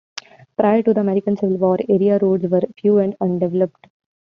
Prior 0.57 0.81
to 0.81 0.95
the 0.95 0.99
American 1.01 1.37
Civil 1.37 1.57
War, 1.57 1.77
area 1.87 2.17
roads 2.17 2.47
were 2.49 2.63
few 2.75 2.97
and 2.97 3.15
undeveloped. 3.21 3.85